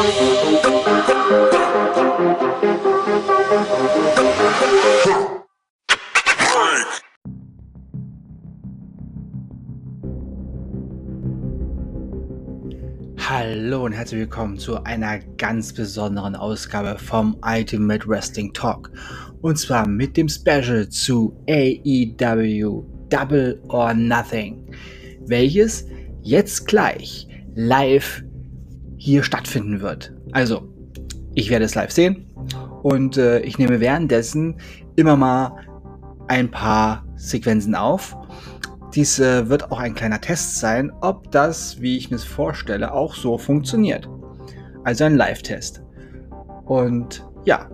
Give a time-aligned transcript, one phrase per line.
[0.00, 0.24] Hallo
[13.84, 18.90] und herzlich willkommen zu einer ganz besonderen Ausgabe vom Ultimate Wrestling Talk.
[19.42, 24.74] Und zwar mit dem Special zu AEW Double or Nothing,
[25.26, 25.86] welches
[26.22, 28.22] jetzt gleich live
[29.00, 30.12] hier stattfinden wird.
[30.32, 30.68] Also,
[31.34, 32.26] ich werde es live sehen
[32.82, 34.56] und äh, ich nehme währenddessen
[34.96, 35.56] immer mal
[36.28, 38.16] ein paar Sequenzen auf
[38.94, 42.92] dies äh, wird auch ein kleiner Test sein, ob das, wie ich mir es vorstelle,
[42.92, 44.08] auch so funktioniert.
[44.84, 45.82] Also ein Live-Test.
[46.64, 47.68] Und ja,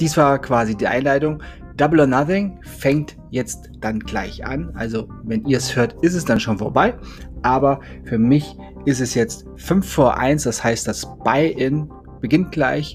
[0.00, 1.42] dies war quasi die Einleitung.
[1.76, 4.72] Double or Nothing fängt jetzt dann gleich an.
[4.74, 6.94] Also wenn ihr es hört, ist es dann schon vorbei.
[7.42, 10.44] Aber für mich ist es jetzt 5 vor 1.
[10.44, 11.90] Das heißt, das Buy-in
[12.20, 12.94] beginnt gleich.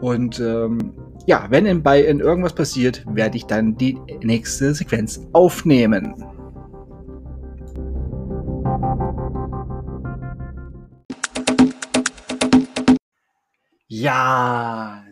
[0.00, 0.94] Und ähm,
[1.26, 6.14] ja, wenn im Buy-in irgendwas passiert, werde ich dann die nächste Sequenz aufnehmen.
[13.88, 15.04] Ja,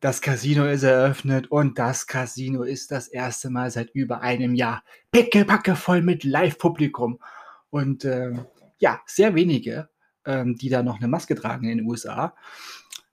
[0.00, 4.84] das Casino ist eröffnet und das Casino ist das erste Mal seit über einem Jahr
[5.10, 7.18] pickepacke voll mit Live-Publikum.
[7.70, 8.44] Und ähm,
[8.78, 9.88] ja, sehr wenige,
[10.24, 12.34] ähm, die da noch eine Maske tragen in den USA.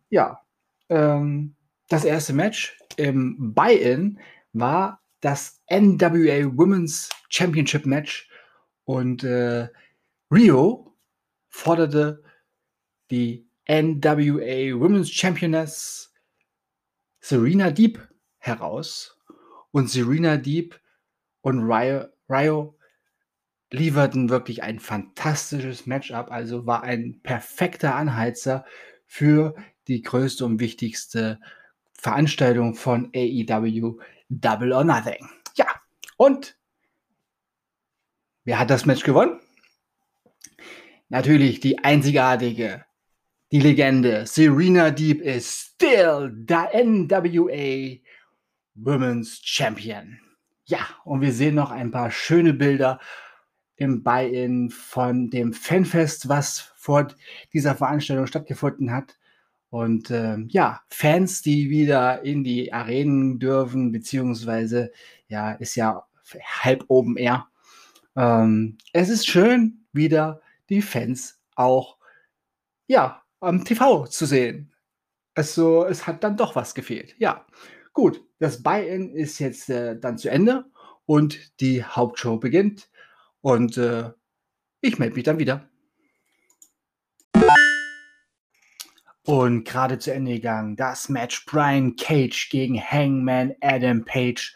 [0.09, 0.42] Ja,
[0.90, 1.56] ähm,
[1.90, 4.20] das erste Match im Buy-In
[4.53, 8.30] war das NWA Women's Championship Match
[8.86, 9.70] und äh,
[10.31, 10.98] Rio
[11.50, 12.23] forderte
[13.09, 16.14] die NWA Women's Championess
[17.20, 18.00] Serena Deep
[18.40, 19.18] heraus
[19.72, 20.80] und Serena Deep
[21.42, 22.78] und Rio, Rio
[23.72, 28.66] lieferten wirklich ein fantastisches Matchup, also war ein perfekter Anheizer
[29.08, 29.56] für
[29.88, 31.40] die größte und wichtigste
[31.94, 34.00] Veranstaltung von AEW
[34.30, 35.28] Double or Nothing.
[35.56, 35.68] Ja,
[36.18, 36.58] und
[38.44, 39.40] wer hat das Match gewonnen?
[41.10, 42.86] Natürlich die einzigartige,
[43.52, 48.00] die Legende Serena Deep ist still the NWA
[48.76, 50.20] Women's Champion.
[50.66, 53.00] Ja, und wir sehen noch ein paar schöne Bilder
[53.81, 57.08] im Buy-in von dem Fanfest, was vor
[57.52, 59.18] dieser Veranstaltung stattgefunden hat.
[59.72, 64.92] Und ähm, ja, Fans, die wieder in die Arenen dürfen, beziehungsweise
[65.28, 66.06] ja, ist ja
[66.62, 67.47] halb oben eher.
[68.16, 71.98] Ähm, es ist schön, wieder die Fans auch
[72.86, 74.72] ja, am TV zu sehen.
[75.34, 77.16] Also, es hat dann doch was gefehlt.
[77.18, 77.48] Ja,
[77.94, 80.66] gut, das Buy-in ist jetzt äh, dann zu Ende
[81.08, 82.91] und die Hauptshow beginnt.
[83.41, 84.12] Und äh,
[84.81, 85.69] ich melde mich dann wieder.
[89.24, 94.56] Und gerade zu Ende gegangen, das Match Brian Cage gegen Hangman Adam Page.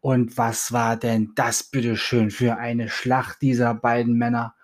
[0.00, 4.54] Und was war denn das bitteschön für eine Schlacht dieser beiden Männer?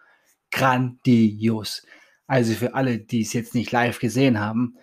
[0.50, 1.86] Grandios.
[2.26, 4.76] Also für alle, die es jetzt nicht live gesehen haben,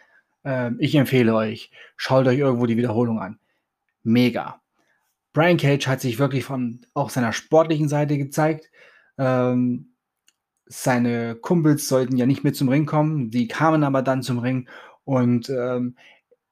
[0.44, 3.40] äh, ich empfehle euch, schaut euch irgendwo die Wiederholung an.
[4.04, 4.62] Mega.
[5.34, 8.70] Brian Cage hat sich wirklich von auch seiner sportlichen Seite gezeigt.
[9.18, 9.94] Ähm,
[10.66, 14.70] seine Kumpels sollten ja nicht mit zum Ring kommen, die kamen aber dann zum Ring
[15.04, 15.96] und ähm,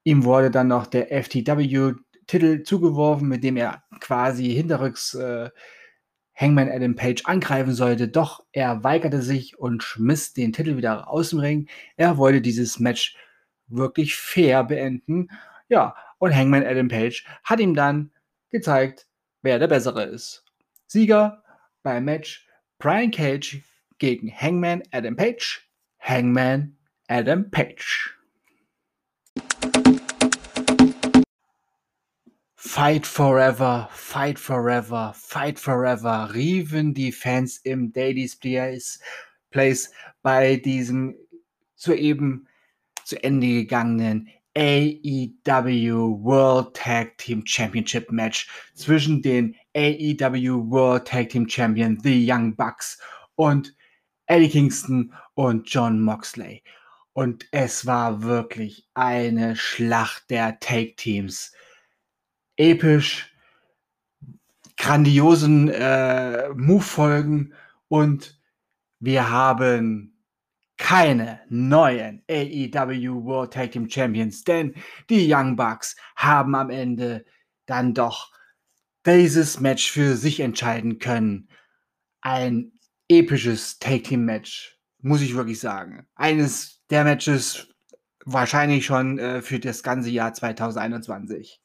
[0.04, 5.50] ihm wurde dann noch der FTW-Titel zugeworfen, mit dem er quasi hinterrücks äh,
[6.36, 11.32] Hangman Adam Page angreifen sollte, doch er weigerte sich und schmiss den Titel wieder aus
[11.32, 11.68] dem Ring.
[11.96, 13.16] Er wollte dieses Match
[13.68, 15.30] wirklich fair beenden.
[15.68, 18.12] Ja, und Hangman Adam Page hat ihm dann
[18.50, 19.08] gezeigt,
[19.41, 20.44] wer der Bessere ist.
[20.88, 21.44] Sieger
[21.84, 22.47] beim Match
[22.80, 23.63] Brian Cage
[23.97, 25.68] gegen Hangman Adam Page.
[26.00, 26.78] Hangman
[27.08, 28.13] Adam Page.
[32.56, 39.91] Fight forever, fight forever, fight forever, riefen die Fans im Daily's Place,
[40.22, 41.16] bei diesem
[41.75, 42.47] soeben
[43.03, 51.48] zu Ende gegangenen AEW World Tag Team Championship Match zwischen den AEW World Tag Team
[51.48, 53.00] Champion The Young Bucks
[53.36, 53.76] und
[54.26, 56.64] Eddie Kingston und John Moxley.
[57.14, 61.54] Und es war wirklich eine Schlacht der Take-Teams.
[62.56, 63.32] Episch,
[64.76, 67.54] grandiosen äh, Move-Folgen
[67.90, 68.40] und
[69.00, 70.16] wir haben
[70.87, 74.73] keine neuen AEW World Tag Team Champions, denn
[75.09, 77.25] die Young Bucks haben am Ende
[77.66, 78.31] dann doch
[79.05, 81.49] dieses Match für sich entscheiden können.
[82.22, 82.72] Ein
[83.09, 86.07] episches Take-Team-Match muss ich wirklich sagen.
[86.16, 87.67] Eines der Matches
[88.23, 91.61] wahrscheinlich schon äh, für das ganze Jahr 2021.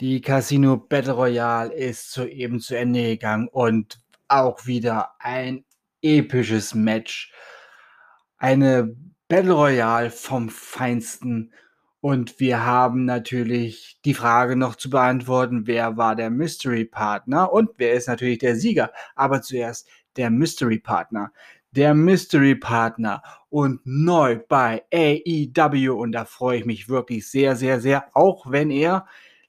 [0.00, 3.98] Die Casino Battle Royale ist soeben zu Ende gegangen und
[4.28, 5.64] auch wieder ein
[6.02, 7.32] episches Match.
[8.36, 8.94] Eine
[9.26, 11.54] Battle Royale vom Feinsten.
[12.02, 17.70] Und wir haben natürlich die Frage noch zu beantworten, wer war der Mystery Partner und
[17.78, 18.92] wer ist natürlich der Sieger.
[19.14, 19.88] Aber zuerst
[20.18, 21.32] der Mystery Partner.
[21.70, 27.80] Der Mystery Partner und neu bei AEW und da freue ich mich wirklich sehr, sehr,
[27.80, 29.06] sehr, auch wenn er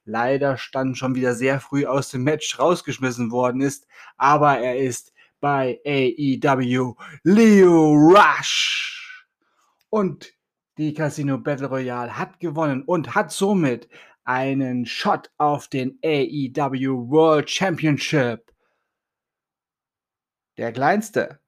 [0.08, 5.12] leider stand schon wieder sehr früh aus dem Match rausgeschmissen worden ist, aber er ist
[5.40, 9.26] bei AEW Leo Rush.
[9.90, 10.32] Und
[10.78, 13.88] die Casino Battle Royale hat gewonnen und hat somit
[14.24, 18.52] einen Shot auf den AEW World Championship.
[20.56, 21.40] Der kleinste,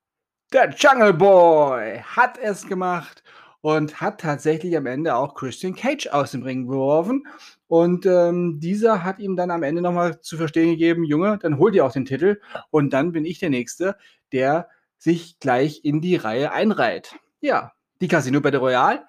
[0.53, 3.23] der Jungle Boy, hat es gemacht
[3.61, 7.27] und hat tatsächlich am Ende auch Christian Cage aus dem Ring geworfen.
[7.71, 11.71] Und ähm, dieser hat ihm dann am Ende nochmal zu verstehen gegeben, Junge, dann hol
[11.71, 12.41] dir auch den Titel
[12.71, 13.97] und dann bin ich der Nächste,
[14.33, 14.69] der
[14.99, 17.15] sich gleich in die Reihe einreiht.
[17.41, 17.71] Ja,
[18.01, 19.05] die Casino Battle Royale,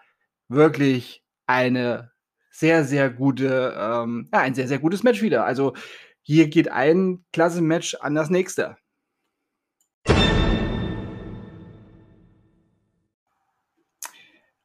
[0.47, 2.11] wirklich eine
[2.51, 5.43] sehr, sehr gute, ähm, ja, ein sehr, sehr gutes Match wieder.
[5.43, 5.73] Also
[6.21, 8.77] hier geht ein klasse Match an das nächste.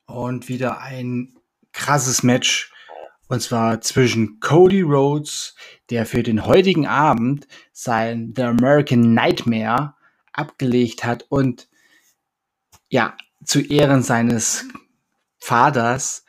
[0.04, 1.34] Und wieder ein
[1.72, 2.74] krasses Match.
[3.28, 5.56] Und zwar zwischen Cody Rhodes,
[5.90, 9.94] der für den heutigen Abend sein The American Nightmare
[10.32, 11.68] abgelegt hat und
[12.88, 14.64] ja, zu Ehren seines
[15.38, 16.24] Vaters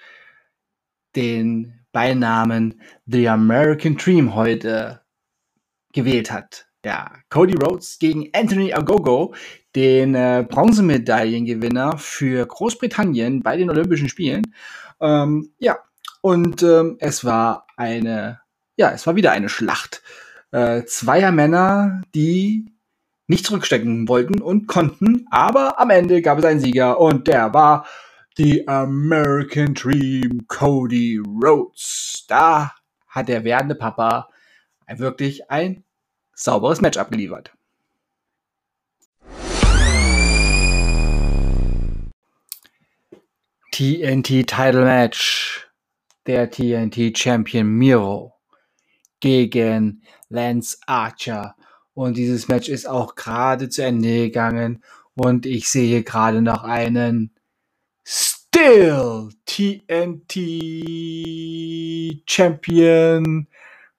[1.15, 5.01] den Beinamen The American Dream heute
[5.93, 6.67] gewählt hat.
[6.85, 9.33] Ja, Cody Rhodes gegen Anthony Agogo,
[9.75, 14.53] den äh, Bronzemedaillengewinner für Großbritannien bei den Olympischen Spielen.
[15.01, 15.77] Ähm, ja,
[16.21, 18.41] und ähm, es war eine,
[18.75, 20.01] ja, es war wieder eine Schlacht
[20.51, 22.65] äh, zweier Männer, die
[23.27, 27.85] nicht zurückstecken wollten und konnten, aber am Ende gab es einen Sieger und der war
[28.37, 32.25] die American Dream Cody Rhodes.
[32.27, 32.73] Da
[33.07, 34.29] hat der werdende Papa
[34.87, 35.83] wirklich ein
[36.33, 37.51] sauberes Match abgeliefert.
[43.71, 45.66] TNT Title Match.
[46.27, 48.33] Der TNT Champion Miro
[49.21, 51.55] gegen Lance Archer.
[51.93, 54.83] Und dieses Match ist auch gerade zu Ende gegangen.
[55.15, 57.31] Und ich sehe gerade noch einen
[58.03, 60.33] Still TNT
[62.29, 63.47] Champion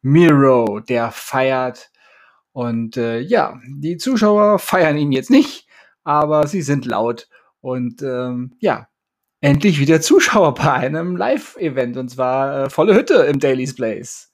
[0.03, 1.91] Miro, der feiert.
[2.53, 5.67] Und äh, ja, die Zuschauer feiern ihn jetzt nicht,
[6.05, 7.29] aber sie sind laut.
[7.61, 8.88] Und ähm, ja,
[9.41, 14.33] endlich wieder Zuschauer bei einem Live-Event und zwar äh, volle Hütte im Daily's Place.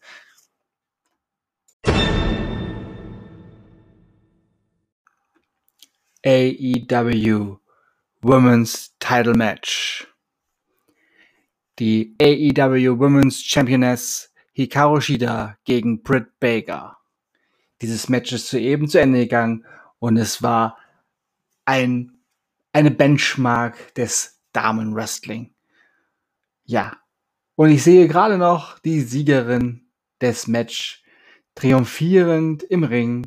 [6.26, 7.58] AEW
[8.22, 10.06] Women's Title Match.
[11.78, 16.96] Die AEW Women's Championess Hikaru Shida gegen Britt Baker.
[17.82, 19.66] Dieses Match ist soeben zu Ende gegangen
[19.98, 20.78] und es war
[21.66, 22.12] ein,
[22.72, 25.52] eine Benchmark des Damenwrestling.
[26.64, 26.96] Ja.
[27.56, 29.86] Und ich sehe gerade noch die Siegerin
[30.20, 31.04] des Match
[31.54, 33.26] triumphierend im Ring.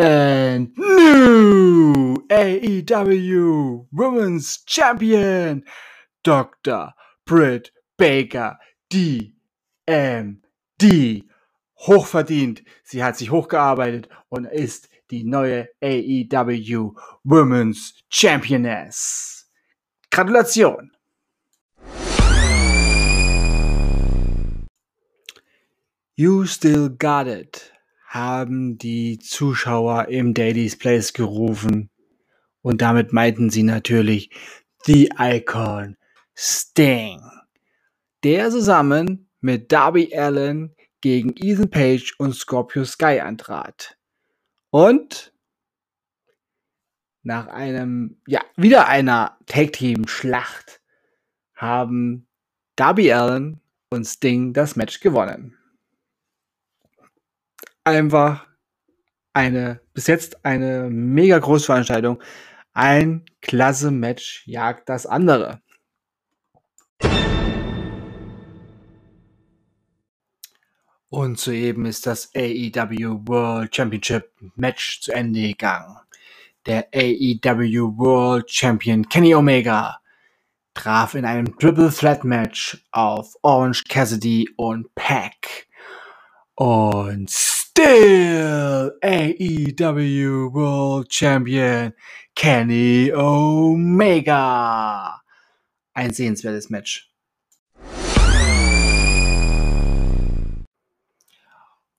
[0.00, 5.64] And new AEW Women's Champion
[6.22, 6.94] Dr.
[7.24, 8.58] Britt Baker,
[8.92, 9.32] DMD.
[11.78, 12.64] Hochverdient.
[12.84, 19.37] Sie hat sich hochgearbeitet und ist die neue AEW Women's Championess.
[20.10, 20.90] Gratulation!
[26.16, 27.72] You Still Got It
[28.08, 31.90] haben die Zuschauer im Daily's Place gerufen
[32.62, 34.30] und damit meinten sie natürlich
[34.84, 35.96] The Icon
[36.34, 37.20] Sting,
[38.24, 43.96] der zusammen mit Darby Allen gegen Ethan Page und Scorpio Sky antrat.
[44.70, 45.32] Und
[47.28, 50.80] nach einem, ja, wieder einer Tag-Team-Schlacht
[51.54, 52.26] haben
[52.74, 55.54] Darby Allen und Sting das Match gewonnen.
[57.84, 58.46] Einfach
[59.34, 62.22] eine, bis jetzt eine mega Großveranstaltung.
[62.72, 65.60] Ein klasse Match jagt das andere.
[71.10, 75.98] Und soeben ist das AEW World Championship Match zu Ende gegangen.
[76.66, 80.00] Der AEW World Champion Kenny Omega
[80.74, 85.66] traf in einem Triple Threat Match auf Orange Cassidy und Pack.
[86.54, 91.92] Und still AEW World Champion
[92.34, 94.40] Kenny Omega.
[95.94, 97.10] Ein sehenswertes Match.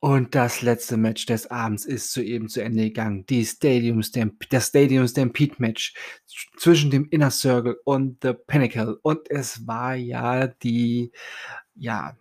[0.02, 3.26] Und das letzte Match des Abends ist soeben zu Ende gegangen.
[3.26, 4.02] Die Stadium
[4.50, 5.94] das Stadium Stampede Match
[6.58, 8.98] zwischen dem Inner Circle und The Pinnacle.
[9.02, 11.12] Und es war ja die,
[11.76, 12.16] ja,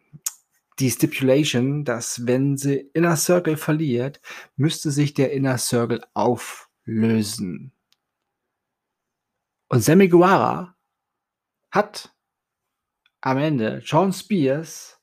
[0.80, 4.20] die Stipulation, dass wenn sie Inner Circle verliert,
[4.56, 7.73] müsste sich der Inner Circle auflösen.
[9.68, 10.75] Und Sammy Guevara
[11.70, 12.12] hat
[13.20, 14.98] am Ende John Spears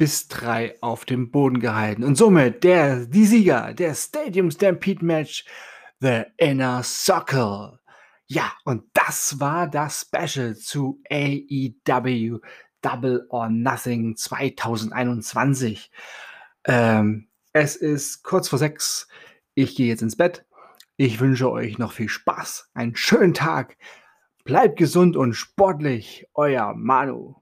[0.00, 2.04] bis drei auf dem Boden gehalten.
[2.04, 5.44] Und somit der, die Sieger der Stadium Stampede Match,
[6.00, 7.78] The Inner Circle.
[8.26, 12.38] Ja, und das war das Special zu AEW
[12.80, 15.90] Double or Nothing 2021.
[16.64, 19.06] Ähm, es ist kurz vor sechs.
[19.52, 20.46] Ich gehe jetzt ins Bett.
[20.96, 23.76] Ich wünsche euch noch viel Spaß, einen schönen Tag.
[24.44, 26.26] Bleibt gesund und sportlich.
[26.32, 27.36] Euer Manu.